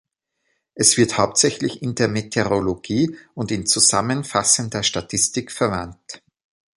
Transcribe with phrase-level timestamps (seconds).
[0.73, 6.23] Es wird hauptsächlich in der Meteorologie und in zusammenfassender Statistik verwandt.